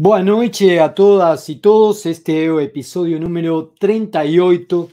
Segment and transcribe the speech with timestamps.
[0.00, 2.06] Boa noite a todas e todos.
[2.06, 4.88] Este é o episódio número 38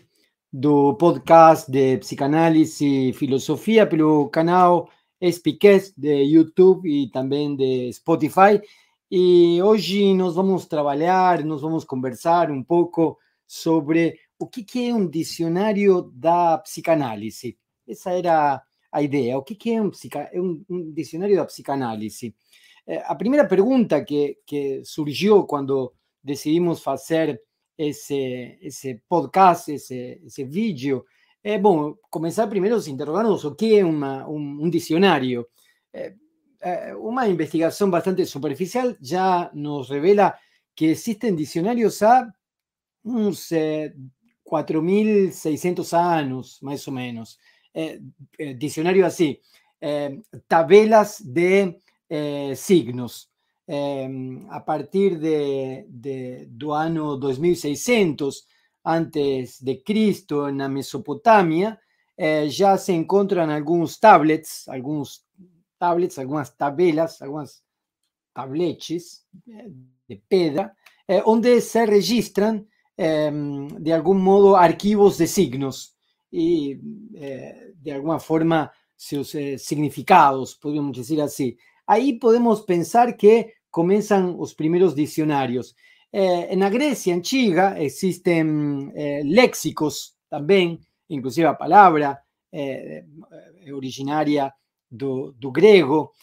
[0.51, 4.89] do podcast de psicanálise e filosofia pelo canal
[5.23, 8.59] Speakcast de YouTube e também de Spotify.
[9.11, 15.07] E hoje nós vamos trabalhar, nós vamos conversar um pouco sobre o que é um
[15.07, 17.55] dicionário da psicanálise.
[18.07, 18.59] Era
[18.91, 19.37] a ideia.
[19.37, 19.91] O que é um,
[20.33, 20.93] um, um?
[22.87, 27.41] Eh, a primeira pergunta que, que surgiu quando decidimos fazer
[27.77, 31.05] esse, esse podcast, esse, esse vídeo,
[31.43, 35.45] é, bom, começar primeiro se interrogarmos o que é uma, um, um dicionário.
[35.93, 36.13] É,
[37.91, 40.35] bastante superficial já nos revela
[40.75, 42.27] que existem dicionários há
[43.03, 43.93] uns é,
[44.43, 47.37] 4.600 anos, mais ou menos.
[47.73, 47.99] É,
[48.39, 49.37] é, dicionário assim,
[50.47, 51.75] tabelas de
[52.09, 53.29] eh, signos.
[53.67, 54.07] Eh,
[54.49, 58.45] a partir de, de, do ano 2600
[58.83, 61.79] antes de Cristo na Mesopotâmia,
[62.17, 65.25] eh, já se encontram alguns tablets, alguns
[65.79, 67.63] tablets, algumas tabelas, algumas
[68.33, 69.69] tabletes eh,
[70.07, 70.75] de pedra,
[71.07, 72.65] eh, onde se registram,
[72.97, 73.31] eh,
[73.79, 75.95] de algum modo, arquivos de signos
[76.31, 76.77] e,
[77.81, 81.55] de alguma forma, seus significados, podemos dizer assim.
[81.85, 85.75] Ahí podemos pensar que comienzan los primeros diccionarios.
[86.11, 93.03] Eh, en la Grecia antigua existen eh, léxicos también, inclusive a palabra eh,
[93.73, 94.55] originaria
[94.89, 96.13] do, do grego.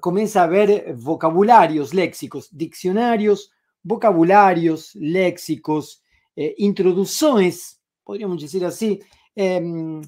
[0.00, 3.50] comienza a haber vocabularios léxicos, diccionarios,
[3.82, 6.02] vocabularios léxicos,
[6.58, 9.00] introducciones, podríamos decir así,
[9.34, 10.02] em,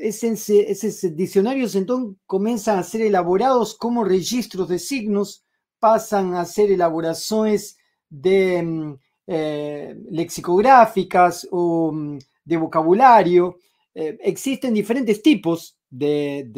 [0.00, 5.44] esos diccionarios entonces comienzan a ser elaborados como registros de signos,
[5.78, 7.76] pasan a ser elaboraciones
[8.08, 8.94] de mm,
[9.26, 13.58] eh, lexicográficas o mm, de vocabulario.
[13.94, 16.48] Eh, existen diferentes tipos de,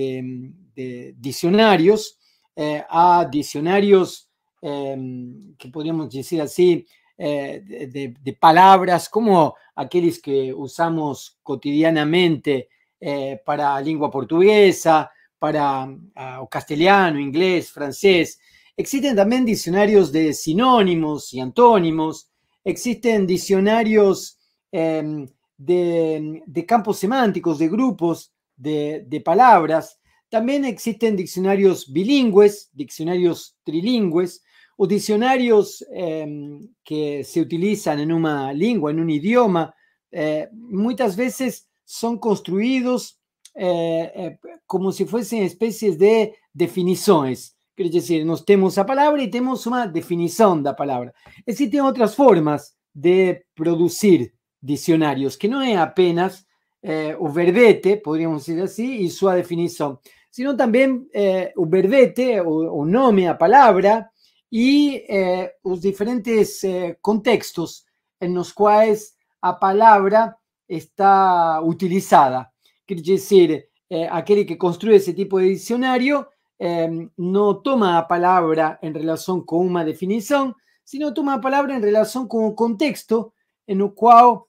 [1.17, 2.19] diccionarios,
[2.55, 4.29] eh, a diccionarios
[4.63, 6.87] em, que podríamos decir así,
[7.19, 12.69] de, palabras como aquellos que usamos cotidianamente
[13.01, 18.39] eh, para lengua portuguesa, para uh, o castellano, inglés, francés.
[18.77, 22.31] Existen también diccionarios de sinónimos y antónimos,
[22.65, 24.39] existen diccionarios
[24.73, 25.27] eh,
[25.57, 29.99] de, campos semánticos, de grupos de, palabras.
[30.29, 34.43] También existen diccionarios bilingües, diccionarios trilingües
[34.77, 39.75] o diccionarios eh, que se utilizan en una lengua, en un idioma.
[40.11, 43.19] Eh, muchas veces son construidos
[43.55, 47.57] eh, eh, como si fuesen especies de definiciones.
[47.75, 51.15] Quiere decir, nos tenemos a palabra y tenemos una definición de la palabra.
[51.45, 56.47] Existen otras formas de producir diccionarios, que no es apenas
[56.83, 62.49] eh, o verbete, podríamos decir así, y su definición, sino también eh, o verbete o,
[62.49, 64.11] o nome a palabra
[64.51, 65.03] y
[65.65, 66.65] los diferentes
[67.01, 67.85] contextos
[68.21, 70.39] en los cuales a palabra
[70.69, 72.53] está utilizada.
[72.85, 76.29] Quiere decir, eh, aquel que construye ese tipo de diccionario
[76.59, 81.83] em, no toma la palabra en relación con una definición, sino toma la palabra en
[81.83, 83.35] relación con un contexto
[83.67, 84.41] en el cual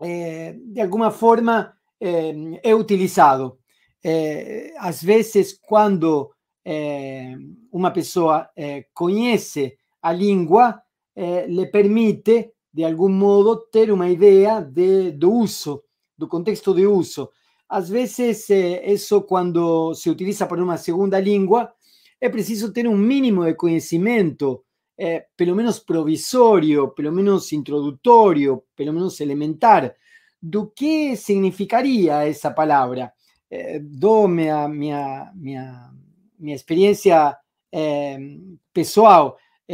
[0.00, 3.58] eh, de alguna forma em, es utilizado.
[4.02, 8.50] Eh, a veces cuando em, una persona
[8.92, 15.84] conoce a lengua, le permite de algún modo, ter una idea de, do uso,
[16.16, 17.32] do contexto de uso.
[17.68, 21.74] A veces, eh, eso cuando se utiliza para una segunda lengua,
[22.18, 24.64] es preciso tener un mínimo de conocimiento,
[24.96, 29.94] eh, pelo menos provisorio, pelo menos introductorio, pelo menos elementar,
[30.40, 33.14] do que significaría esa palabra.
[33.50, 35.92] Eh, do minha, minha, minha,
[36.38, 36.56] minha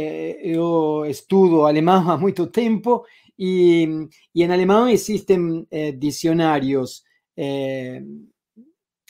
[0.01, 3.05] eh, yo estudio alemán a mucho tiempo
[3.35, 7.03] y, en alemán existen eh, diccionarios
[7.35, 8.01] eh,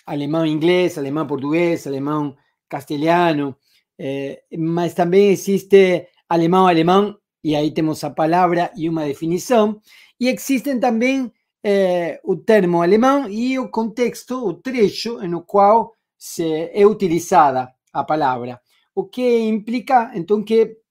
[0.07, 3.59] alemán-inglés, alemán-portugués, alemán-castellano,
[4.57, 9.81] mas también existe alemán-alemán y ahí tenemos la palabra y una definición.
[10.17, 11.31] Y existen también
[12.23, 18.05] un termo alemán y un contexto, un trecho en el cual se es utilizada la
[18.07, 18.59] palabra.
[18.93, 20.81] O que implica, entonces, que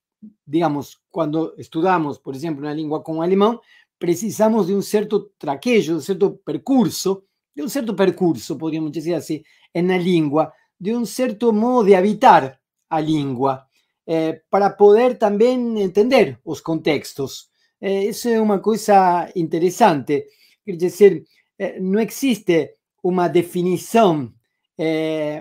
[0.45, 3.59] digamos, cuando estudiamos, por ejemplo, una lengua como alemán,
[3.99, 9.15] precisamos de un cierto traquejo, de un cierto percurso, de un cierto percurso, podríamos decir
[9.15, 13.65] así, en la lengua, de un cierto modo de habitar a lengua.
[14.11, 17.50] eh, para poder también entender los contextos.
[17.79, 20.29] Eh, eso es una cosa interesante.
[20.65, 21.27] Es decir,
[21.59, 24.35] eh, no existe una definición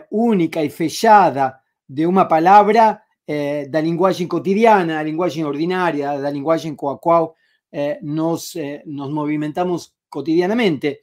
[0.09, 3.01] única y fechada de una palabra
[3.69, 7.35] da linguagem cotidiana, da linguagem ordinária, da linguagem com a qual
[8.01, 8.53] nos,
[8.85, 11.01] nos movimentamos cotidianamente.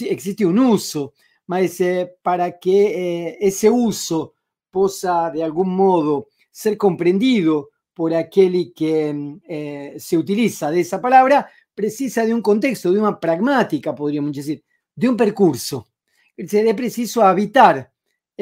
[0.00, 1.12] Existe un uso,
[1.46, 1.78] mas
[2.20, 4.34] para que ese uso
[4.72, 11.48] possa, de algún modo, ser comprendido por aquel que eh, se utiliza de esa palabra,
[11.74, 14.64] precisa de un contexto, de una pragmática, podríamos decir,
[14.94, 15.88] de un percurso.
[16.36, 17.91] Es preciso habitar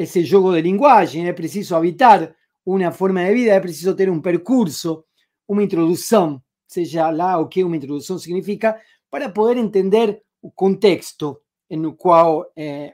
[0.03, 4.21] ese juego de lenguaje, es preciso habitar una forma de vida, es preciso tener un
[4.21, 5.07] percurso,
[5.47, 11.85] una introducción, sea la o qué una introducción significa, para poder entender el contexto en
[11.85, 12.93] el cual eh,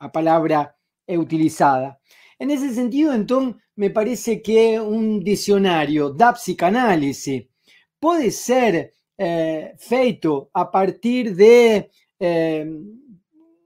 [0.00, 0.76] la palabra
[1.06, 1.98] es utilizada.
[2.38, 7.46] En ese sentido, entonces, me parece que un diccionario da psicanálisis
[7.98, 12.66] puede ser eh, feito a partir de eh,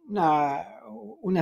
[0.09, 0.72] una,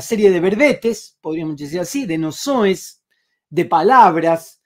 [0.00, 3.02] serie de verbetes, podríamos decir así, de nociones,
[3.48, 4.60] de palabras,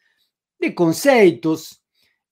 [0.59, 1.83] de conceptos,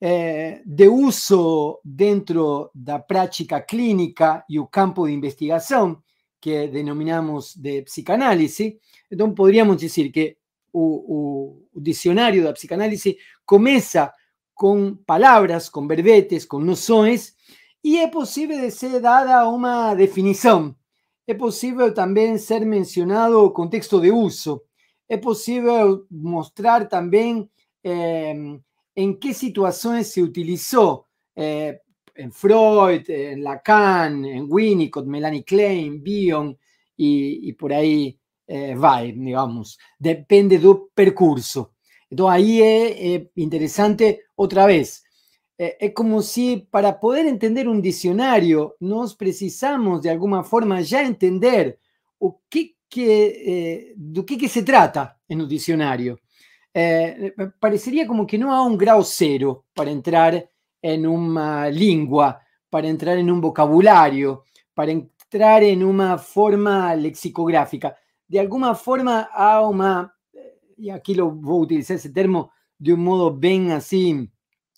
[0.01, 6.03] eh, de uso dentro de la práctica clínica y el campo de investigación
[6.41, 8.75] que denominamos de psicanálisis,
[9.09, 10.39] entonces podríamos decir que
[10.75, 14.13] el diccionario de la psicanálisis comienza
[14.53, 17.37] con palabras, con verbetes, con nociones,
[17.81, 20.77] y es posible de ser dada una definición.
[21.33, 24.65] Es posible también ser mencionado contexto de uso.
[25.09, 27.51] Es posible mostrar también
[27.83, 28.63] em,
[28.95, 31.81] en qué situaciones se utilizó eh,
[32.15, 36.59] en Freud, en Lacan, en Winnicott, Melanie Klein, Bion
[36.99, 39.79] y, por ahí eh, va, digamos.
[39.99, 41.77] Depende del percurso.
[42.11, 45.03] Entonces ahí es interesante otra vez.
[45.63, 51.03] Eh, es como si para poder entender un diccionario nos precisamos de alguna forma ya
[51.03, 51.79] entender
[52.19, 56.19] o qué, eh, de qué, se trata en un diccionario.
[57.61, 60.51] parecería como que no hay un grado cero para entrar
[60.83, 64.43] en una lengua, para entrar en un vocabulario,
[64.75, 67.95] para entrar en una forma lexicográfica.
[68.27, 70.13] De alguna forma, a una,
[70.77, 74.29] y aquí lo voy a utilizar ese término de un modo bien así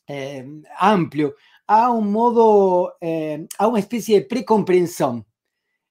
[0.06, 0.46] eh,
[0.78, 1.34] amplio,
[1.66, 5.24] a un modo, eh, a una especie de precomprensión.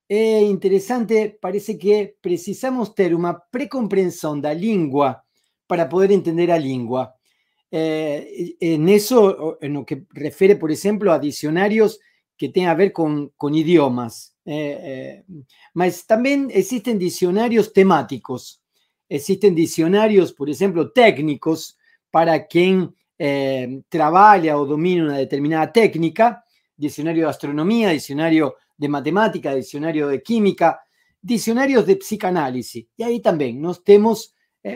[0.08, 5.26] Es interesante, parece que precisamos tener una precomprensión de la lengua
[5.66, 7.16] para poder entender la lengua.
[7.72, 12.00] Eh, en eso, en lo que refiere, por ejemplo, a diccionarios
[12.38, 14.36] que tengan a ver con, con idiomas.
[14.46, 15.24] Eh,
[15.76, 18.62] eh también existen diccionarios temáticos,
[19.10, 21.78] existen diccionarios, por ejemplo, técnicos
[22.12, 26.44] para quien eh, trabaja o domina una determinada técnica,
[26.76, 30.80] diccionario de astronomía, diccionario de matemática, diccionario de química,
[31.22, 32.86] diccionarios de psicanálisis.
[32.98, 34.34] Y ahí también nos tenemos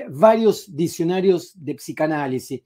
[0.10, 2.62] varios diccionarios de psicanálisis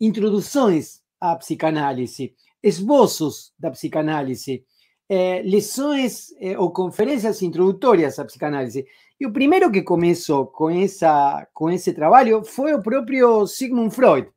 [0.00, 4.64] introduções à psicanálise, esboços da psicanálise,
[5.08, 8.86] eh, lições eh, ou conferências introdutórias à psicanálise.
[9.18, 14.28] E o primeiro que começou com, essa, com esse trabalho foi o próprio Sigmund Freud.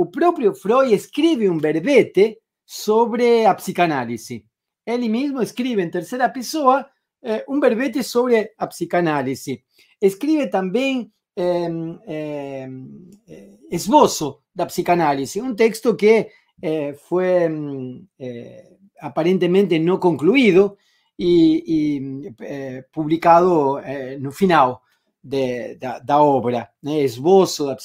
[0.00, 4.44] O próprio Freud escreve um verbete sobre a psicanálise.
[4.86, 6.88] Ele mesmo escreve em terceira pessoa
[7.20, 9.64] eh, um verbete sobre a psicanálise.
[10.00, 12.68] Escreve também eh,
[13.72, 16.28] esbozo la psicanálisis, un texto que
[16.62, 20.76] eh, fue mm, eh, aparentemente no concluido
[21.16, 24.78] y, eh, publicado en el final
[25.20, 27.76] de, la obra, esbozo de la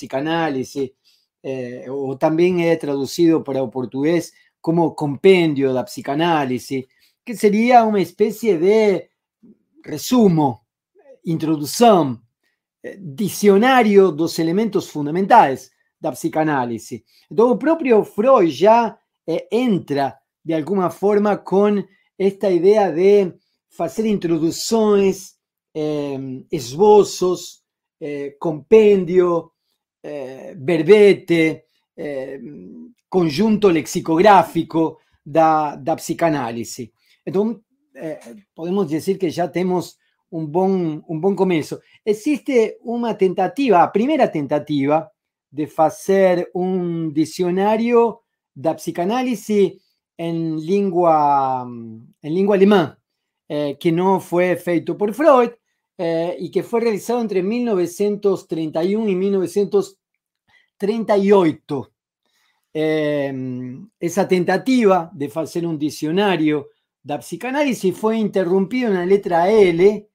[1.43, 6.85] psicanálisis, o también he traducido para el portugués como compendio de la psicanálisis,
[7.23, 9.11] que sería una especie de
[9.83, 10.65] resumo,
[11.25, 12.23] introducción,
[12.97, 17.03] diccionario dos elementos fundamentales da psicanálise.
[17.31, 21.83] Então, o próprio Freud já eh, entra, de alguma forma, com
[22.17, 23.33] esta ideia de
[23.69, 25.35] fazer introduções,
[25.73, 27.63] eh, esboços,
[30.03, 31.65] eh, verbete,
[33.07, 36.91] conjunto lexicográfico da, da psicanálise.
[37.23, 37.61] Então,
[38.55, 39.97] podemos dizer que já temos
[40.31, 41.79] um bom, um bom começo.
[42.03, 45.11] Existe uma tentativa, a primeira tentativa,
[45.51, 48.23] de hacer un diccionario
[48.55, 49.73] de psicanálisis
[50.17, 52.97] en lengua, en lengua alemán,
[53.47, 55.51] eh, que no fue feito por Freud
[55.97, 60.03] eh, y que fue realizado entre 1931 y 1935
[60.83, 61.91] 1938.
[63.99, 66.69] esa tentativa de hacer un diccionario
[67.03, 70.09] de psicanálisis fue interrumpido en la letra L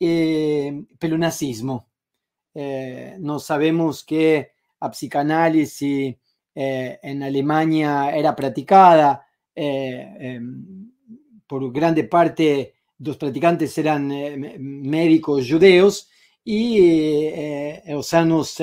[0.00, 0.84] eh,
[1.18, 1.88] nazismo.
[2.54, 6.16] Eh, no sabemos que la psicanálisis
[6.54, 10.92] eh, en Alemania era practicada em,
[11.46, 14.08] por grande parte los practicantes eran
[14.58, 16.08] médicos judeos
[16.44, 16.80] y
[17.86, 18.56] los años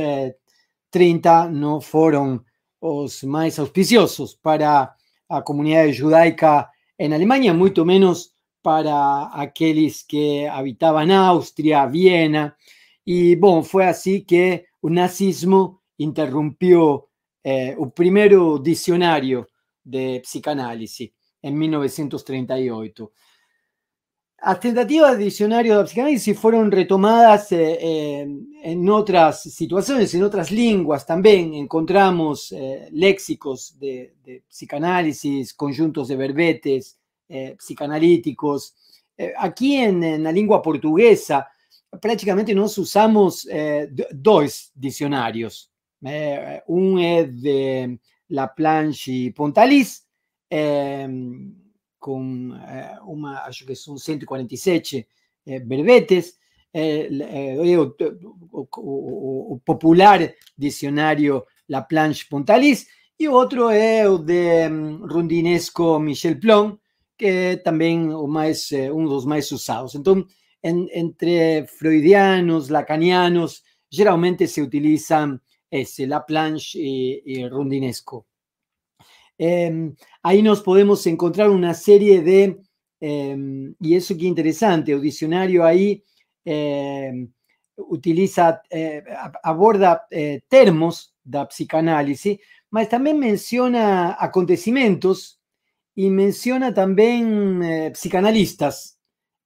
[0.90, 2.46] 30 no fueron
[2.82, 4.96] los más auspiciosos para
[5.30, 12.58] la comunidad judaica en Alemania, mucho menos para aquellos que habitaban Austria, Viena.
[13.04, 17.10] Y bueno, fue así que el nazismo interrumpió
[17.44, 19.48] el eh, primer diccionario
[19.84, 21.12] de psicanálisis
[21.42, 23.12] en 1938.
[24.44, 28.28] Las tentativas de diccionario de psicanálisis fueron retomadas eh,
[28.64, 31.54] en otras situaciones, en otras lenguas también.
[31.54, 38.76] Encontramos eh, léxicos de, psicanálisis, conjuntos de verbetes, eh, psicanalíticos.
[39.18, 41.48] Eh, aquí en, la lengua portuguesa
[42.00, 45.72] prácticamente nos usamos eh, dos diccionarios.
[46.68, 50.06] un es de La Planche y Pontalis,
[52.06, 52.52] con
[53.08, 55.08] una, acho que son 147
[55.66, 56.40] verbetes,
[58.72, 66.80] o, popular diccionario La Planche Pontalis, y otro es de mm, Rundinesco Michel Plon,
[67.18, 69.96] que también o más, eh, de los más usados.
[69.96, 70.32] Entonces,
[70.62, 78.28] entre freudianos, lacanianos, generalmente se utilizan ese, Laplanche y, y Rundinesco.
[79.38, 82.60] Em, ahí nos podemos encontrar una serie de,
[83.00, 86.04] em, y eso que interesante, el diccionario ahí
[86.46, 87.32] em,
[87.78, 89.04] utiliza, eh,
[89.44, 92.40] aborda eh, termos de psicanálisis,
[92.72, 95.40] pero también menciona acontecimientos
[95.96, 99.00] y menciona también eh, psicanalistas.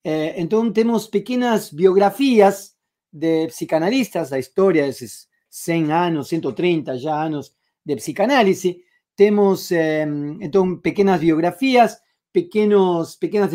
[0.03, 2.77] Eh, entonces tenemos pequeñas biografías
[3.11, 8.77] de psicanalistas, la historia de esos 100 años, 130 ya años de psicanálisis.
[9.19, 13.51] Tenemos em, entonces pequeñas biografías, pequeños, pequeñas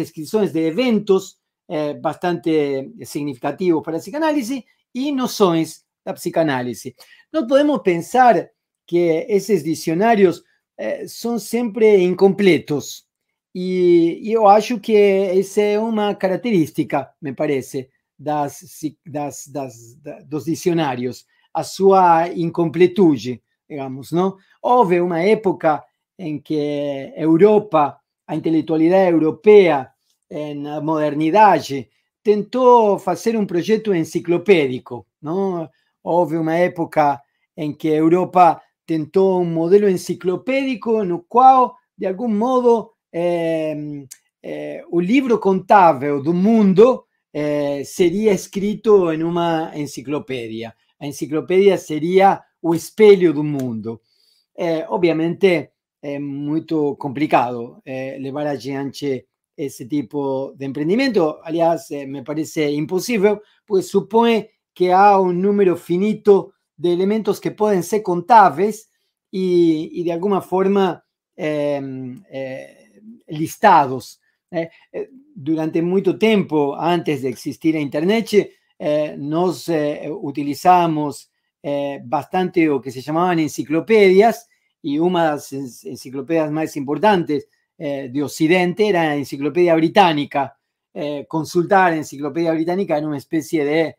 [0.52, 6.94] de eventos eh, bastante significativos para el psicanálisis y nociones de psicanálisis.
[7.33, 8.52] No podemos pensar
[8.87, 10.44] que esos diccionarios
[10.76, 13.09] eh, son siempre incompletos.
[13.50, 21.26] Y yo acho que esa es una característica, me parece, das, das, das, dos dicionarios,
[21.54, 21.94] a su
[22.35, 24.38] incompletude, digamos, ¿no?
[24.62, 25.85] Houve una época
[26.16, 29.94] en que Europa, a intelectualidad europea,
[30.28, 31.61] en la modernidad,
[32.23, 35.71] tentó hacer un proyecto enciclopédico, ¿no?
[36.02, 37.23] Houve una época
[37.54, 44.06] en que Europa tentó un modelo enciclopédico en el cual, de algún modo, em,
[44.42, 50.76] eh, un libro contável del mundo eh, sería escrito en una enciclopedia.
[50.99, 54.02] La enciclopedia sería el espelho del mundo.
[54.54, 56.66] Eh, obviamente es muy
[56.99, 61.40] complicado llevar adiante ese tipo de emprendimiento.
[61.42, 67.83] Aliás, me parece imposible, pues supone que hay un número finito de elementos que pueden
[67.83, 68.90] ser contables
[69.30, 71.04] y, de alguna forma
[71.37, 74.21] em, eh, listados.
[74.50, 78.50] Eh, eh, durante mucho tiempo, antes de existir Internet,
[79.16, 79.71] nos
[80.21, 81.30] utilizamos
[82.04, 84.50] bastante lo que se llamaban enciclopedias
[84.83, 90.59] y una de las enciclopedias más importantes de Occidente era la Enciclopedia Británica.
[91.26, 93.97] consultar la Enciclopedia Británica era una especie de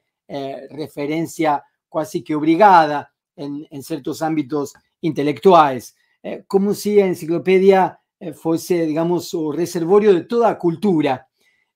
[0.70, 8.86] referencia casi que obligada en, ciertos ámbitos intelectuales, eh, como si la enciclopedia eh, fuese,
[8.86, 11.28] digamos, un reservorio de toda cultura.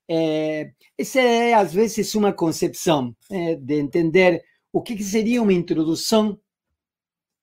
[0.07, 6.41] Eh, esa es a veces una concepción de entender o que sería una introducción,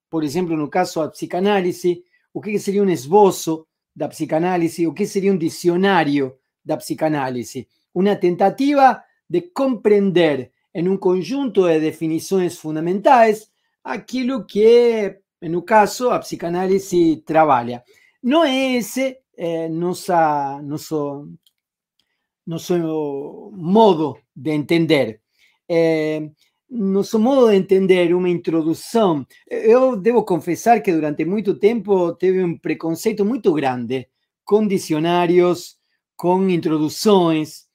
[0.09, 1.99] por ejemplo, en el caso de psicanálisis,
[2.33, 7.66] o qué sería un esbozo de psicanálisis, o qué sería un diccionario de psicanálisis.
[7.92, 13.50] Una tentativa de comprender en un conjunto de definiciones fundamentales
[13.83, 17.83] aquello que, en un caso, a psicanálisis trabaja.
[18.23, 20.61] No es ese eh, nuestro,
[23.52, 25.23] modo de entender.
[25.68, 26.33] Eh,
[26.69, 29.27] nuestro modo de entender una introducción.
[29.47, 34.11] Eh, yo debo confesar que durante mucho tiempo tuve un preconceito muy grande
[34.45, 35.81] con diccionarios,
[36.17, 37.69] con introducciones,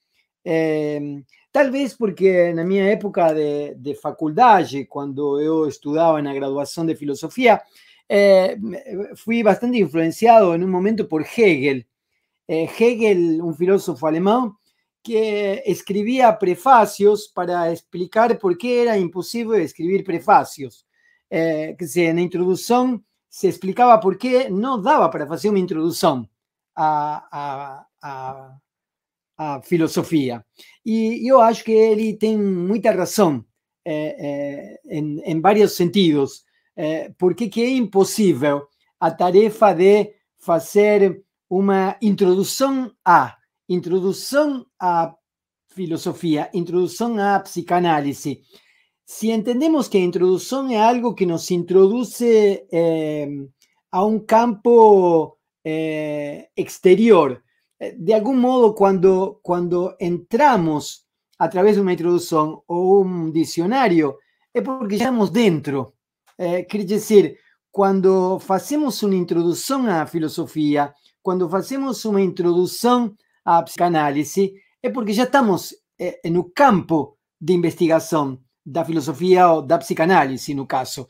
[0.44, 1.22] Eh,
[1.52, 6.96] Tal vez porque en mi época de, de faculdade, quando eu estudava na graduação de
[6.96, 7.60] filosofia,
[8.08, 8.56] eh,
[9.16, 11.86] fui bastante influenciado en un momento por Hegel.
[12.48, 14.52] Eh, Hegel, un filósofo alemán,
[15.02, 20.86] que escribía prefacios para explicar por qué era imposible escribir prefacios.
[21.28, 26.30] Eh, que en la introducción se explicaba por qué no daba para hacer una introducción
[26.76, 28.60] a, a
[29.42, 30.44] a filosofia.
[30.84, 33.44] E eu acho que ele tem muita razão
[33.84, 36.44] em, em, vários sentidos,
[36.76, 38.66] é, porque que é impossível
[39.00, 43.36] a tarefa de fazer uma introdução à
[43.68, 45.14] introdução à
[45.68, 48.42] filosofia, introdução à psicanálise.
[49.04, 52.20] Se entendemos que a introdução é algo que nos introduz
[53.90, 55.38] a um campo
[56.56, 57.42] exterior,
[57.78, 61.06] eh, de algún modo cuando, cuando entramos
[61.38, 64.18] a través de una introducción o un diccionario,
[64.54, 65.94] es porque estamos dentro.
[66.38, 67.36] Eh, decir,
[67.70, 72.22] cuando hacemos una introducción a la filosofía, cuando hacemos una
[73.44, 79.78] a psicanálisis, es porque ya estamos en un campo de investigación da filosofía o da
[79.78, 81.08] psicanálisis, en un caso.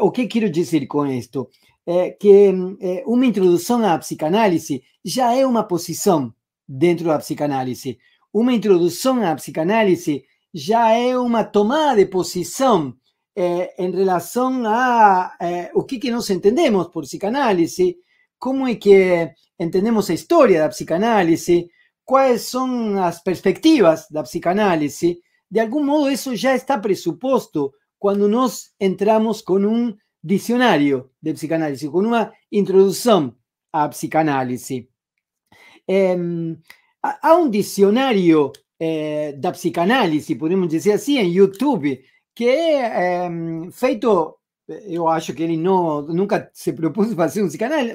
[0.00, 1.50] O qué quiero decir con esto?
[1.86, 6.32] é, que é, uma introdução à psicanálise já é uma posição
[6.66, 7.98] dentro da psicanálise.
[8.32, 10.24] Uma introdução à psicanálise
[10.54, 12.94] já é uma tomada de posição
[13.34, 17.96] é, em relação a é, o que, que nós entendemos por psicanálise,
[18.38, 19.30] como é que
[19.62, 21.70] entendemos a história da psicanálise,
[22.04, 25.20] quais são as perspectivas da psicanálise.
[25.50, 31.88] De algum modo, isso já está pressuposto quando nós entramos com um diccionario de psicanálisis,
[31.88, 33.36] con una introducción
[33.72, 34.86] a psicanálisis.
[35.86, 36.56] Eh,
[37.02, 42.02] a, un diccionario eh, de psicanálisis, podemos decir así, en YouTube,
[42.34, 47.48] que é um, feito, eu acho que ele não, nunca se propôs fazer um,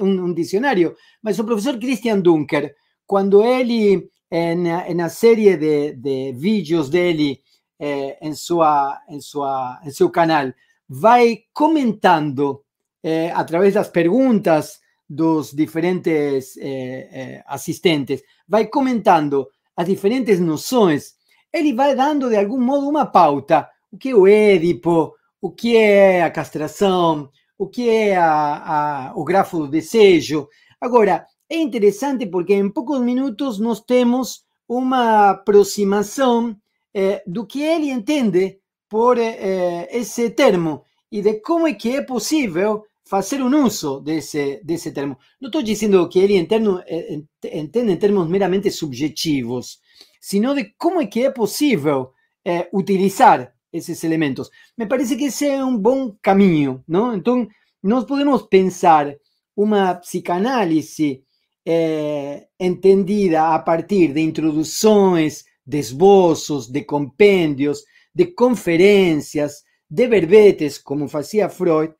[0.04, 2.74] um, um dicionário, mas o professor Christian Dunker,
[3.06, 7.40] quando ele, em, na série de, de vídeos dele,
[7.80, 10.52] eh, em, sua, em, sua, em seu canal,
[10.88, 12.62] vai comentando
[13.02, 21.14] eh, a través das perguntas dos diferentes eh, eh, assistentes, vai comentando as diferentes noções,
[21.52, 23.68] ele vai dando de algum modo uma pauta.
[23.90, 29.12] O que é o Édipo, o que é a castração, o que é a, a,
[29.16, 30.48] o grafo do desejo.
[30.80, 36.56] Agora, é interessante porque em poucos minutos nós temos uma aproximação
[36.94, 42.06] eh, do que ele entende por eh, ese termo y de cómo es que es
[42.06, 45.18] posible hacer un uso de ese, de ese termo.
[45.40, 49.80] No estoy diciendo que él interno, eh, entiende en términos meramente subjetivos,
[50.20, 52.08] sino de cómo es que posible
[52.44, 54.50] eh, utilizar esos elementos.
[54.76, 57.12] Me parece que ese es un buen camino, ¿no?
[57.12, 59.18] Entonces, nos podemos pensar
[59.54, 61.20] una psicanálisis
[61.64, 71.06] eh, entendida a partir de introducciones, de esbozos, de compendios, de conferencias, de verbetes, como
[71.06, 71.90] hacía Freud,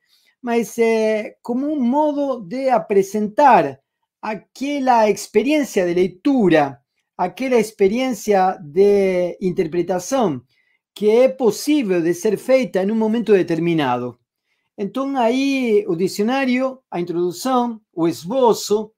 [0.41, 3.81] mas eh, como un modo de presentar
[4.21, 6.83] aquella experiencia de lectura,
[7.17, 10.45] aquella experiencia de interpretación
[10.93, 14.19] que es posible de ser feita en un momento determinado.
[14.75, 18.93] Entonces ahí el diccionario, a introducción, o esbozo,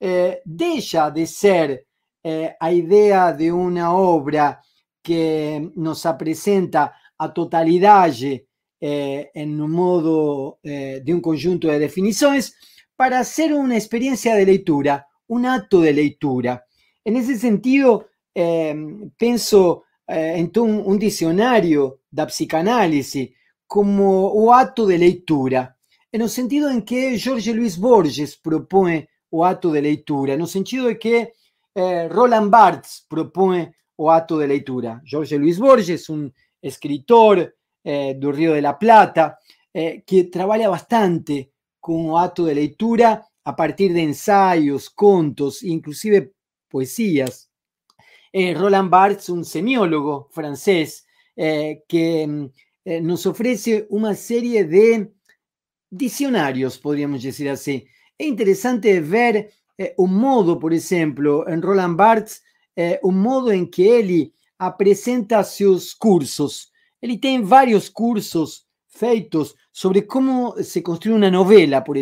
[0.00, 1.86] eh, deja de ser
[2.22, 4.60] eh, a idea de una obra
[5.02, 8.46] que nos presenta a totalidade
[8.80, 12.52] eh, em um modo eh, de um conjunto de definições
[12.96, 16.62] para ser uma experiência de leitura, um ato de leitura.
[17.04, 18.74] Nesse sentido, eh,
[19.16, 23.34] penso eh, então um dicionário da psicanálise
[23.66, 25.74] como o ato de leitura,
[26.14, 30.94] no sentido em que Jorge Luis Borges propõe o ato de leitura, no sentido de
[30.94, 31.32] que
[31.74, 35.00] eh, Roland Barthes propõe o ato de leitura.
[35.04, 36.30] Jorge Luis Borges, um
[36.62, 39.38] escritor eh, Río de la Plata,
[39.74, 46.32] eh, que trabaja bastante con acto de lectura a partir de ensayos, contos, inclusive
[46.68, 47.47] poesías.
[48.32, 55.12] Eh, Roland Barthes, un semiólogo francés, que mm, nos ofrece una serie de
[55.88, 57.86] diccionarios, podríamos decir así.
[58.18, 59.52] Es interesante ver
[59.98, 62.42] un modo, por ejemplo, en Roland Barthes,
[63.02, 66.72] un modo en que él apresenta seus cursos.
[67.00, 71.96] Ele tem vários cursos feitos sobre como se construye uma novela, por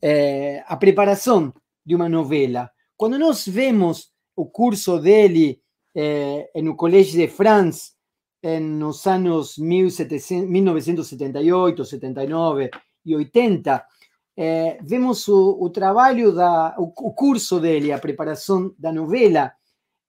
[0.00, 1.52] é, a preparação
[1.84, 2.70] de uma novela.
[2.96, 5.60] Quando nós vemos o curso dele
[5.94, 7.92] eh, el Collège de France
[8.42, 12.70] en los años 1978, 79
[13.04, 13.88] y 80,
[14.36, 19.56] eh, vemos el trabajo, da, o, curso dele, a preparación da novela,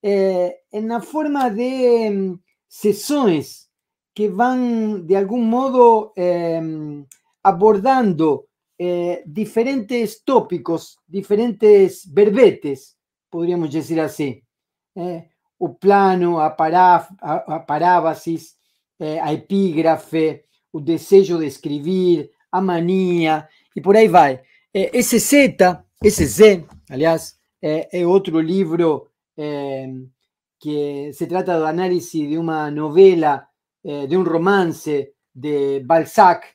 [0.02, 3.70] eh, en la forma de um, sessões
[4.14, 6.62] que van, de algún modo, eh,
[7.44, 12.95] abordando eh, diferentes tópicos, diferentes verbetes,
[13.36, 14.42] podríamos decir así.
[14.96, 15.28] Eh,
[15.60, 18.56] o plano, a, pará, a, a parábasis,
[18.98, 24.42] eh, a epígrafe, o desejo de escribir, a manía, e por aí vai.
[24.74, 25.58] Eh, esse Z,
[26.02, 29.10] esse Z, aliás, é outro livro
[30.60, 33.48] que se trata do análise de uma novela,
[33.84, 36.46] de um romance de Balzac,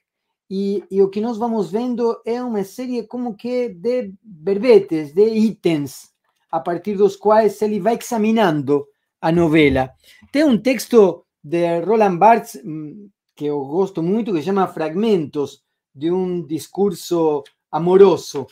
[0.49, 5.25] e, e, o que nós vamos vendo é uma série como que de verbetes, de
[5.25, 6.10] itens,
[6.51, 8.87] a partir dos quais ele vai examinando
[9.21, 9.91] a novela.
[10.33, 15.63] Tem um texto de Roland Barthes mm, que eu gosto muito, que chama Fragmentos
[15.95, 18.47] de um discurso amoroso.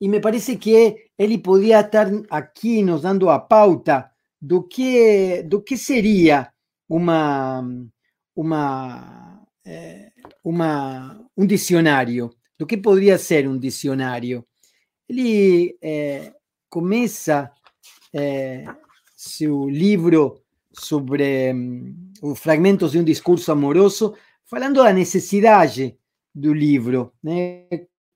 [0.00, 5.62] E me parece que ele podia estar aqui nos dando a pauta do que, do
[5.62, 6.50] que seria
[6.88, 7.62] uma,
[8.34, 10.12] uma, eh,
[10.44, 14.46] uma, um dicionário, do que poderia ser um dicionário.
[15.08, 16.32] Ele eh,
[16.68, 17.50] começa
[18.12, 18.64] eh,
[19.14, 21.52] seu livro sobre
[22.22, 25.96] um, fragmentos de um discurso amoroso, falando da necessidade
[26.34, 27.66] do livro, né?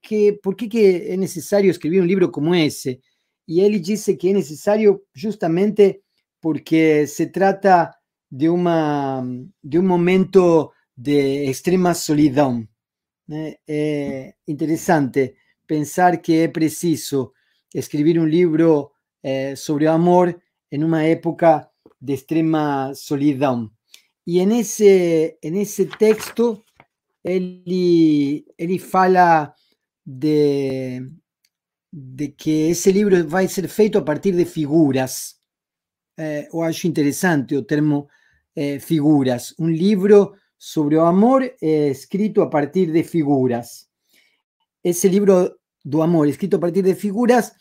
[0.02, 3.00] Que, por que, que é necessário escrever um livro como esse?
[3.46, 6.00] E ele disse que é necessário justamente
[6.40, 7.94] porque se trata
[8.30, 9.22] de, uma,
[9.62, 12.66] de um momento de extrema solidão.
[13.28, 13.56] Né?
[13.68, 15.34] É interessante
[15.66, 17.32] pensar que é preciso
[17.74, 18.90] escrever um livro
[19.22, 21.68] eh, sobre o amor em uma época
[22.00, 23.70] de extrema solidão.
[24.26, 26.62] E nesse, nesse texto,
[27.24, 29.52] ele, ele fala
[30.06, 31.02] de,
[31.92, 35.36] de que esse livro vai ser feito a partir de figuras.
[36.16, 38.08] Eh, eu acho interessante o termo
[38.54, 39.54] eh, figuras.
[39.58, 43.88] Um livro sobre o amor eh, escrito a partir de figuras.
[44.82, 47.52] Esse livro do amor escrito a partir de figuras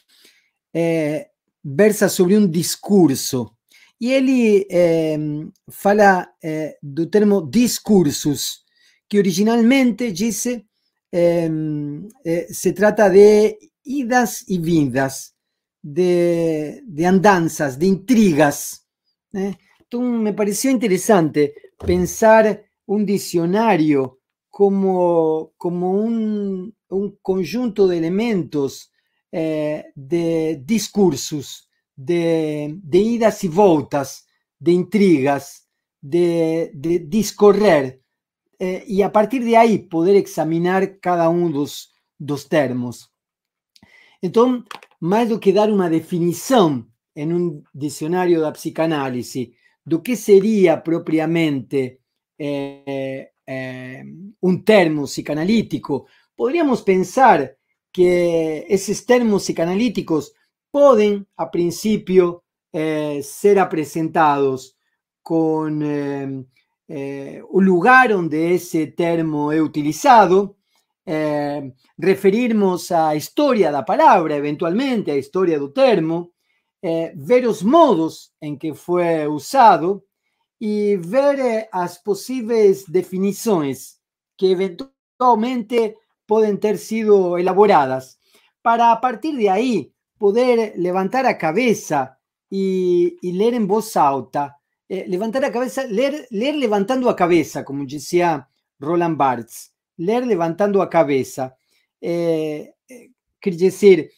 [0.74, 1.30] eh,
[1.64, 3.56] versa sobre um discurso.
[4.02, 4.66] E ele
[5.70, 6.26] fala
[6.82, 8.64] do termo discursos,
[9.10, 10.70] que originalmente dice
[11.12, 15.36] em, eh, se trata de idas y vindas,
[15.82, 18.86] de, de andanzas, de intrigas.
[19.34, 19.56] ¿eh?
[19.92, 24.19] Me pareció interesante pensar un diccionario
[24.50, 28.92] como, como un, un conjunto de elementos
[29.32, 34.26] eh, de discursos, de, de, idas y voltas,
[34.60, 35.68] de intrigas,
[36.02, 38.02] de, de discorrer,
[38.60, 43.10] eh, e a partir de aí poder examinar cada um dos, dos termos.
[44.22, 44.66] Então,
[45.00, 46.86] mais do que dar uma definição
[47.16, 49.54] em um dicionário da psicanálise
[49.86, 52.00] do que seria propriamente
[52.38, 54.04] eh, eh,
[54.42, 56.06] um termo psicanalítico,
[56.38, 57.52] poderíamos pensar
[57.92, 60.32] que esses termos psicanalíticos
[60.72, 64.76] podem, a princípio, eh, ser apresentados
[65.24, 66.44] com eh,
[66.90, 70.56] eh, lugar onde esse termo é utilizado,
[71.06, 76.32] eh, referirmos à história da palavra, eventualmente, à história do termo,
[77.16, 80.02] ver os modos em que foi usado
[80.60, 83.98] e ver eh, as possíveis definições
[84.38, 85.96] que eventualmente
[86.28, 88.18] podem ter sido elaboradas,
[88.62, 92.16] para a partir de aí poder levantar a cabeça
[92.52, 94.54] e, e ler em voz alta
[94.90, 98.48] eh, levantar a cabeza, leer, leer levantando a cabeza, como decía
[98.82, 101.56] Roland Barthes, leer levantando a cabeza.
[102.02, 104.10] Eh, eh, quiere decir,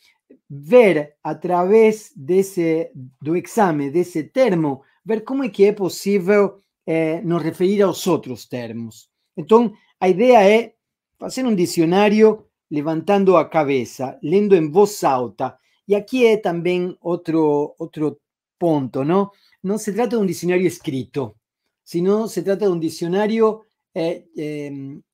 [0.49, 2.89] ver a través desse,
[3.21, 8.47] do exame, desse termo, ver como é que é possível eh, nos referir aos outros
[8.47, 9.09] termos.
[9.35, 10.73] Então, a ideia é
[11.19, 15.57] fazer um dicionário levantando a cabeça, lendo em voz alta.
[15.87, 18.19] E aqui é também outro, outro
[18.57, 19.31] ponto, não?
[19.63, 21.37] no se trata de un diccionario escrito,
[21.83, 24.25] sino se trata de un diccionario eh,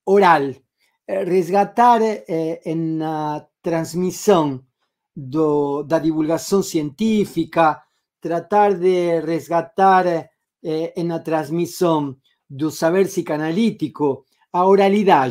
[0.04, 0.62] oral,
[1.06, 4.66] eh, resgatar en la transmisión
[5.14, 7.87] de la divulgación científica,
[8.20, 15.30] tratar de resgatar en la transmisión del saber psicanalítico a oralidad.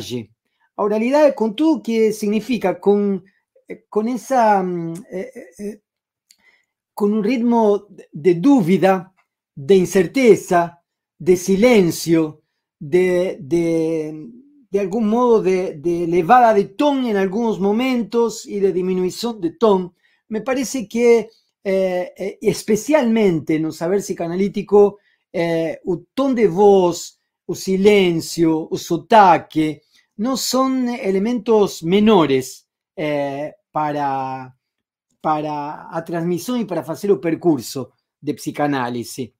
[0.76, 3.24] A oralidad con todo que significa con,
[3.88, 4.94] con esa mm,
[6.98, 9.14] con un ritmo de dúvida,
[9.54, 10.82] de incerteza,
[11.16, 12.42] de silencio,
[12.76, 19.52] de, de, algún modo de, elevada de tono en algunos momentos y de disminución de
[19.52, 19.94] tono,
[20.26, 21.30] me parece que
[21.70, 25.00] eh, eh, especialmente en un saber psicanalítico,
[25.30, 29.82] eh, el tono de voz, el silencio, el sotaque,
[30.16, 32.66] no son elementos menores
[33.70, 34.56] para,
[35.20, 39.30] para a transmisión y para hacer el percurso de psicanálisis.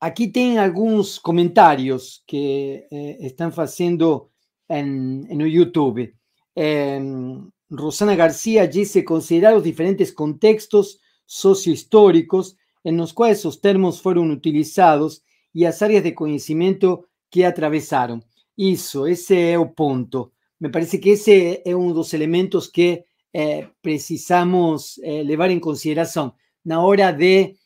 [0.00, 4.32] Aquí tienen algunos comentarios que eh, están haciendo
[4.66, 6.12] en, YouTube.
[6.56, 14.30] Em, Rosana García dice, considerar los diferentes contextos sociohistóricos en los cuales esos términos fueron
[14.30, 18.24] utilizados y las áreas de conocimiento que atravesaron.
[18.56, 20.32] Eso, ese es el punto.
[20.58, 25.60] Me parece que ese es uno de los elementos que eh, precisamos eh, llevar en
[25.60, 26.34] consideración
[26.64, 27.56] la hora de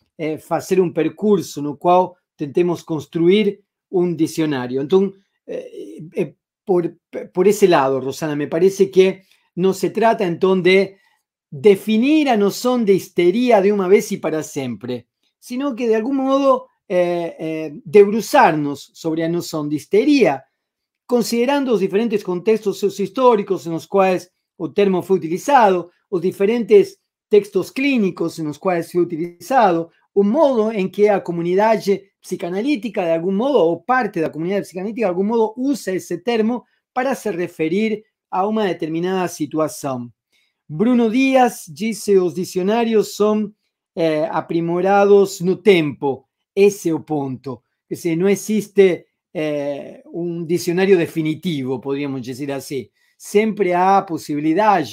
[0.50, 4.80] hacer un percurso el cual tentemos construir un diccionario.
[4.80, 6.98] Entonces, eh, eh, por,
[7.32, 10.98] por, ese lado, Rosana, me parece que no se trata entonces de
[11.50, 15.08] definir a noción de histeria de una vez y para siempre,
[15.38, 20.44] sino que de algún modo eh, debruzarnos sobre la noción de histeria,
[21.06, 27.72] considerando los diferentes contextos sociohistóricos en los cuales el término fue utilizado, los diferentes textos
[27.72, 31.80] clínicos en los cuales fue utilizado, un modo en que la comunidad
[32.20, 36.18] psicanalítica de algún modo, o parte de la comunidad psicanalítica de algún modo, usa ese
[36.18, 40.12] termo para se referir a una determinada situación.
[40.68, 43.56] Bruno Díaz dice los diccionarios son
[43.94, 52.24] eh, aprimorados no tempo, ese o punto, que no existe eh, un diccionario definitivo, podríamos
[52.24, 54.84] decir así, siempre hay posibilidad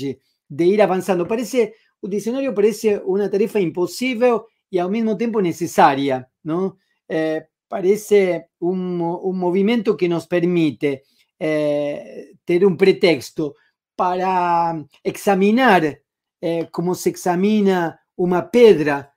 [0.47, 1.27] de ir avanzando.
[1.27, 4.31] Parece, un diccionario parece una tarea imposible
[4.69, 6.77] y al mismo tiempo necesaria, ¿no?
[7.07, 11.03] Eh, parece un, movimiento que nos permite
[11.37, 13.55] eh, tener un pretexto
[13.95, 16.01] para examinar
[16.41, 19.13] eh, cómo se examina una piedra,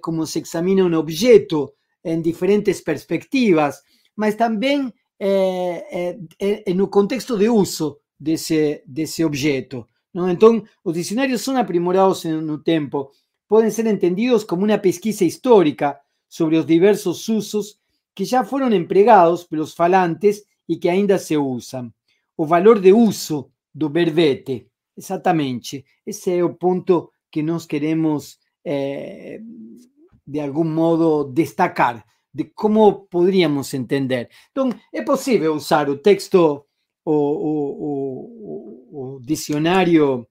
[0.00, 3.82] cómo se examina un objeto en diferentes perspectivas,
[4.14, 9.88] pero también en un contexto de uso de ese, de ese objeto.
[10.12, 13.12] Entonces, los diccionarios son aprimorados en un tiempo,
[13.48, 17.80] pueden ser entendidos como una pesquisa histórica sobre los diversos usos
[18.14, 21.94] que ya fueron empregados por los falantes y que ainda se usan.
[22.36, 25.84] O valor de uso do verbete, exactamente.
[26.06, 29.40] Ese es el punto que nos queremos, eh,
[30.24, 34.30] de algún modo, destacar de cómo podríamos entender.
[34.48, 36.68] Entonces, es posible usar el texto
[37.04, 38.30] o,
[39.20, 40.28] diccionario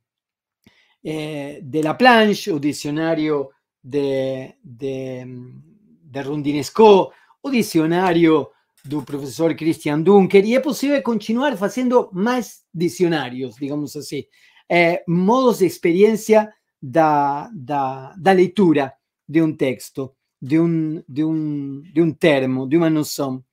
[1.01, 3.49] eh, de la planche o diccionario
[3.81, 8.52] de, de Rundinesco, o dicionario
[8.83, 14.27] del profesor Christian Dunker, y es posible continuar haciendo más diccionarios, digamos así,
[14.67, 21.93] eh, modos de experiencia da, da, da lectura de un texto, de un, de un,
[21.93, 23.45] de un termo, de una noción.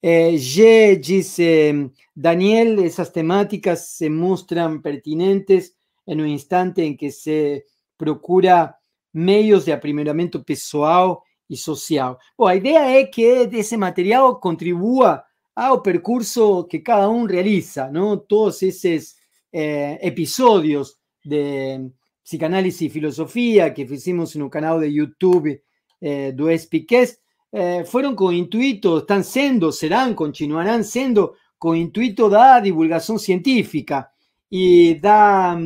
[0.00, 7.66] Eh, G dice, Daniel, esas temáticas se muestran pertinentes en un instante en que se
[7.96, 8.78] procura
[9.12, 12.16] medios de aprimeramiento pessoal y social.
[12.38, 18.20] La idea es que ese material contribúa al percurso que cada uno realiza, ¿no?
[18.20, 19.16] Todos esos
[19.52, 21.90] eh, episodios de
[22.22, 25.62] psicanálisis y filosofía que en un canal de YouTube
[26.00, 27.20] eh, do Espiquez,
[27.52, 27.84] eh,
[28.16, 34.12] con intuito, están siendo, serán, continuarán siendo con intuito da divulgación científica
[34.50, 35.56] y da,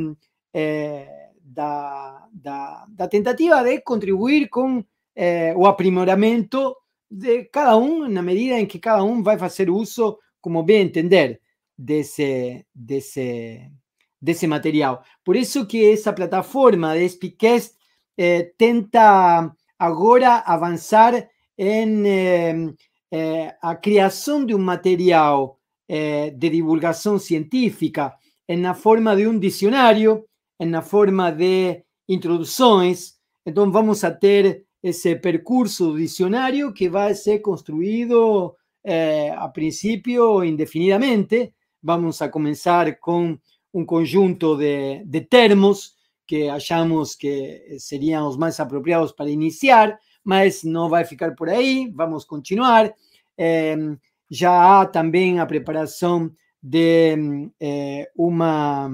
[1.42, 4.86] da, da, da tentativa de contribuir con
[5.20, 6.78] eh, o aprimoramento
[7.08, 10.64] de cada uno en la medida en que cada uno va a hacer uso, como
[10.64, 11.40] ve entender,
[11.76, 13.72] de ese, de ese,
[14.20, 15.00] de ese material.
[15.24, 17.76] Por eso que esa plataforma de Speakcast
[18.16, 22.74] eh, tenta ahora avanzar en eh,
[23.10, 25.52] eh, a creación de un material
[25.90, 30.26] de divulgación científica en la forma de un diccionario,
[30.58, 33.18] en la forma de introducciones.
[33.42, 40.44] Entonces vamos a tener ese percurso diccionario que va a ser construido eh, a principio
[40.44, 41.54] indefinidamente.
[41.80, 43.40] Vamos a comenzar con
[43.72, 50.88] un conjunto de, termos que hallamos que serían los más apropiados para iniciar, mas no
[50.88, 52.94] va a ficar por ahí, vamos a continuar.
[53.36, 58.90] Em, ya hay también a preparación de eh, una,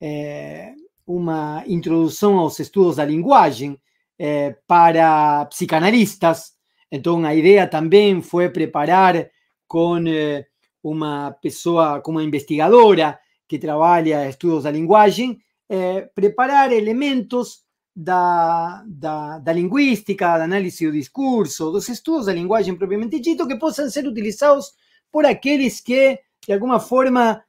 [0.00, 0.74] eh,
[1.06, 3.80] una introducción a los estudios de la lenguaje,
[4.22, 6.52] eh, para psicanalistas.
[6.92, 9.30] Então, a ideia também foi preparar
[9.66, 10.44] com eh,
[10.84, 17.62] uma pessoa, como uma investigadora que trabalha estudos da linguagem, eh, preparar elementos
[17.96, 23.58] da, da, da, linguística, da análise do discurso, dos estudos da linguagem propriamente dito, que
[23.58, 24.74] possam ser utilizados
[25.10, 27.42] por aqueles que, de alguma forma,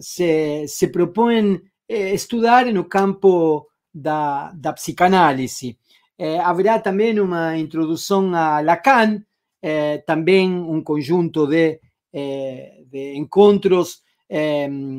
[0.00, 5.76] se, se propõem eh, estudar no campo da, da psicanálise.
[6.18, 9.22] Eh, haverá também uma introdução a Lacan,
[9.62, 11.80] eh, também um conjunto de,
[12.12, 14.02] eh, de encontros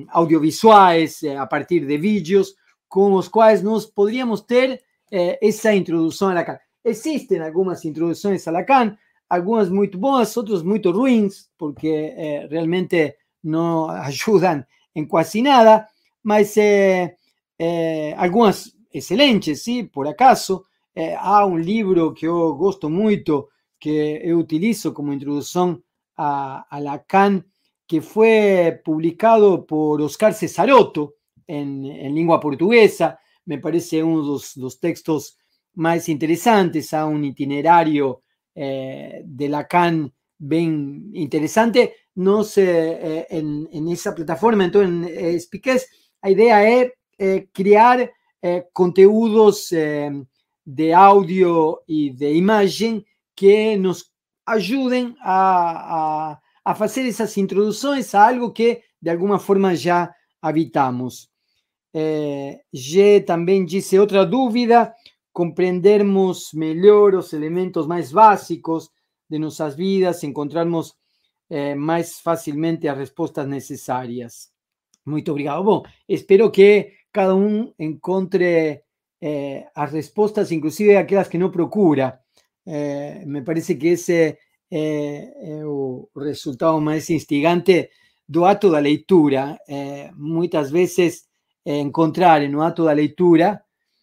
[0.10, 2.56] audiovisuais a partir de vídeos,
[2.88, 6.58] com os quais nós poderíamos ter essa introdução a Lacan.
[6.84, 8.97] Existem algumas introduções a Lacan,
[9.30, 12.15] algumas muito boas, outras muito ruins, porque
[12.49, 15.88] realmente não ajudam em quase nada,
[16.23, 16.56] mas
[18.17, 19.84] algumas excelentes, ¿sí?
[19.84, 23.49] Por acaso, eh, há um livro que eu gosto muito,
[23.80, 25.82] que utilizo como introdução
[26.17, 27.45] a, a Lacan,
[27.88, 31.15] que foi publicado por Oscar Cesarotto
[31.47, 33.17] em, em língua portuguesa.
[33.47, 35.38] Me parece um dos, dos textos
[35.73, 36.93] mais interessantes.
[36.93, 38.19] Há um itinerário
[38.56, 41.93] eh, de Lacan bem interessante.
[42.15, 45.88] Nós, eh, em, em essa plataforma, então, em Espiquez,
[46.21, 48.10] a ideia é eh, criar
[48.41, 50.12] eh, conteúdos eh,
[50.63, 54.13] de audio y de imagen que nos
[54.45, 61.32] ayuden a, a, a, hacer esas introducciones a algo que de alguna forma ya habitamos.
[61.91, 64.95] Eh, G también dice otra dúvida,
[65.32, 68.91] comprendermos mejor los elementos más básicos
[69.28, 70.97] de nuestras vidas, encontrarmos
[71.49, 74.54] eh, más fácilmente las respuestas necesarias.
[75.06, 75.63] Muy obrigado.
[75.63, 78.84] Bueno, espero que cada uno encontre
[79.22, 82.19] eh, as respostas, inclusive aquelas que não procura.
[82.65, 84.38] Eh, me parece que é,
[84.72, 87.89] é, o resultado mais instigante
[88.28, 89.60] do ato da leitura.
[89.67, 91.28] Eh, muitas vezes
[91.65, 93.62] encontrar no ato da leitura,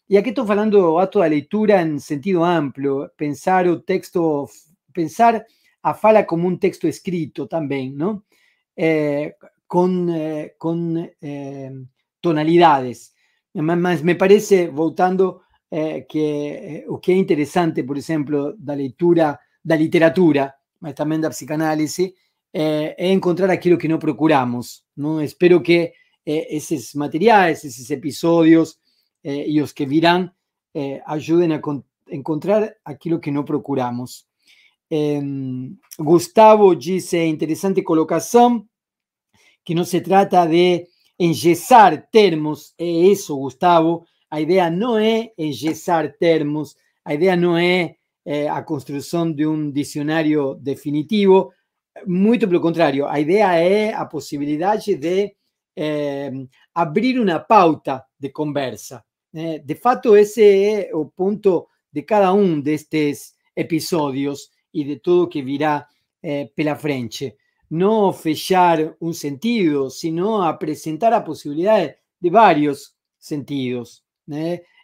[0.09, 4.47] e aqui estou falando do ato da leitura em sentido amplo, pensar o texto,
[4.93, 5.45] pensar
[5.83, 8.23] a fala como um texto escrito também, não?
[9.67, 10.07] com,
[10.59, 11.09] com
[12.21, 13.13] tonalidades.
[13.55, 19.77] Me parece, voltando, eh, que eh, o que é interessante, por exemplo, da leitura, da
[19.77, 22.15] literatura, mas também da psicanálise,
[22.59, 24.83] eh, é encontrar aquilo que não procuramos.
[24.97, 25.21] Não?
[25.21, 25.93] Espero que
[26.25, 28.79] eh, esses materiais, esses episódios
[29.23, 30.31] eh, e que virão
[31.07, 31.61] ajudem a
[32.11, 34.27] encontrar aquilo que não procuramos.
[35.99, 38.67] Gustavo disse, interessante colocação,
[39.65, 40.87] que não se trata de
[41.19, 44.05] engessar termos, é isso, Gustavo.
[44.31, 49.71] A ideia não é engessar termos, a ideia não é, é a construção de um
[49.71, 51.53] dicionário definitivo,
[52.05, 55.35] muito pelo contrário, a ideia é a possibilidade de
[55.77, 56.31] é,
[56.75, 59.05] abrir uma pauta de conversa.
[59.33, 59.59] Né?
[59.59, 65.43] De fato, esse é o ponto de cada um destes episódios e de tudo que
[65.43, 65.87] virá
[66.23, 67.35] é, pela frente
[67.71, 74.05] no fechar un sentido, sino a presentar a posibilidades de varios sentidos,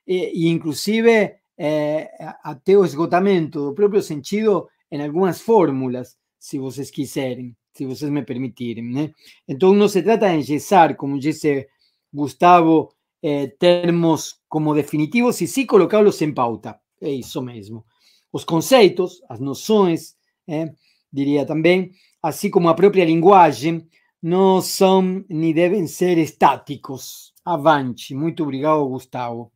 [0.06, 2.10] e inclusive eh,
[2.42, 8.84] até esgotamento sentido em algumas fórmulas, se vocês quiserem, se vocês me permitirem.
[8.84, 9.12] Né?
[9.46, 11.66] Então, não se trata de engessar, como disse
[12.12, 12.92] Gustavo,
[13.22, 16.78] eh, termos como definitivos e sim colocá-los pauta.
[17.00, 17.84] É isso mesmo.
[18.32, 20.14] Os conceitos, as noções,
[20.48, 20.72] eh,
[21.12, 23.86] diria também, así como a propia linguagem,
[24.22, 27.32] não são ni devem ser estáticos.
[27.44, 28.14] Avante.
[28.14, 29.52] Muito obrigado, Gustavo.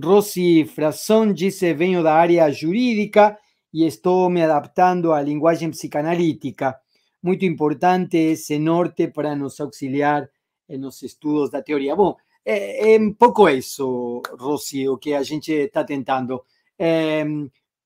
[0.00, 3.36] Rosy Frazón dice, venho da área jurídica
[3.72, 6.76] e estou me adaptando à linguagem psicanalítica.
[7.22, 10.28] Muito importante esse norte para nos auxiliar
[10.68, 11.96] nos estudos da teoria.
[11.96, 16.44] Bom, é, é um pouco isso, Rosy, o que a gente está tentando.
[16.78, 17.24] É,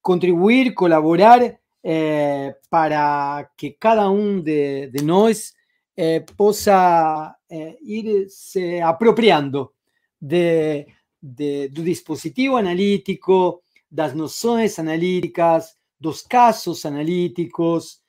[0.01, 5.53] contribuir, colaborar eh, para que cada um de, de nós
[5.97, 9.73] eh, possa eh, ir se apropriando
[10.21, 10.87] de,
[11.23, 18.01] de, do dispositivo analítico, das noções analíticas, dos casos analíticos,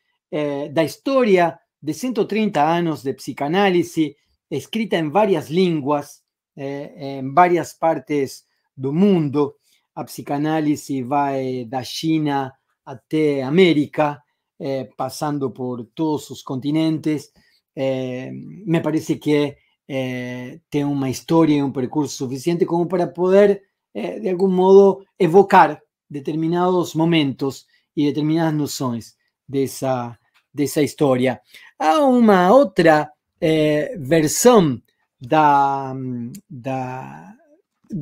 [0.74, 4.16] da história de 130 anos de psicanálise,
[4.52, 6.22] escrita em várias línguas,
[6.56, 8.44] em várias partes
[8.78, 9.56] do mundo.
[9.96, 12.54] A psicanálise vai da China
[12.92, 14.24] até América,
[14.60, 17.32] eh, passando por todos os continentes.
[17.76, 23.64] Eh, me parece que eh, tem uma história e um percurso suficiente como para poder,
[23.94, 29.18] de algum modo, evocar determinados momentos y determinadas nociones
[29.48, 30.20] de esa,
[30.54, 31.42] de esa historia.
[31.78, 34.84] Hay una otra eh, versión
[35.20, 35.36] de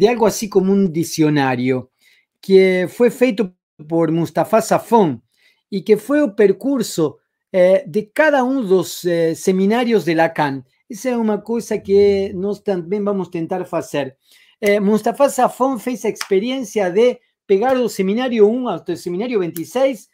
[0.07, 1.91] algo así como un diccionario
[2.39, 5.23] que fue feito por Mustafa Safón
[5.69, 7.19] y que fue el percurso
[7.51, 10.65] eh, de cada uno de los eh, seminarios de Lacan.
[10.89, 14.17] Esa es una cosa que nosotros también vamos a intentar hacer.
[14.59, 20.09] Eh, Mustafa Safón fez a experiencia de pegar el seminario 1 hasta el seminario 26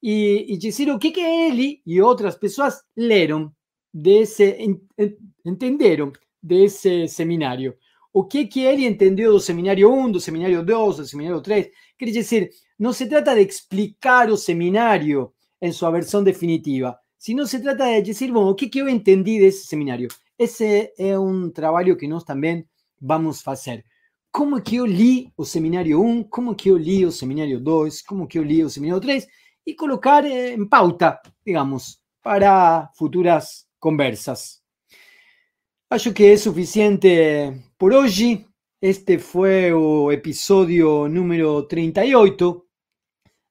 [0.00, 3.54] y, decir o que, que él y otras personas leyeron
[3.90, 4.58] de ese,
[5.44, 6.12] entendieron
[6.42, 7.78] de ese seminario.
[8.12, 11.70] O que, que él entendió del seminario 1, del seminario 2, del seminario 3.
[11.96, 17.60] Quiere decir, no se trata de explicar el seminario en su versión definitiva, sino se
[17.60, 20.08] trata de decir, bueno, ¿qué, yo entendí de ese seminario?
[20.36, 22.68] Ese es un trabajo que nosotros también
[22.98, 23.84] vamos a hacer.
[24.30, 26.26] ¿Cómo que yo li el seminario 1?
[26.28, 28.02] ¿Cómo que yo li el seminario 2?
[28.02, 29.28] ¿Cómo que yo li el seminario 3?
[29.64, 34.64] Y colocar en pauta, digamos, para futuras conversas.
[35.88, 38.44] Acho que es suficiente por hoy.
[38.80, 42.63] Este fue el episodio número 38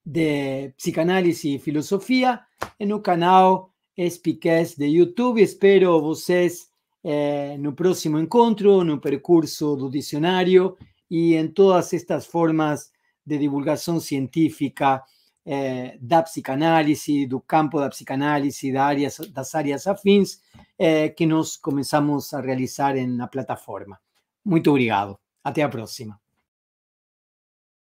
[0.03, 2.47] de Psicanálisis y Filosofía
[2.79, 5.37] en el canal Espiques de YouTube.
[5.39, 6.69] Espero vocês
[7.03, 10.77] eh, no próximo encontro, no percurso do dicionario
[11.09, 12.91] y en todas estas formas
[13.25, 15.03] de divulgación científica
[15.45, 20.41] eh, da psicanálisis, do campo da psicanálisis, da áreas, das áreas afins
[20.77, 24.01] eh, que nos comenzamos a realizar en la plataforma.
[24.43, 25.19] Muito obrigado.
[25.43, 26.22] Até a próxima.